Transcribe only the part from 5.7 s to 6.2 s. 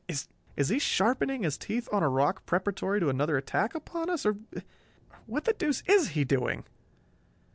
is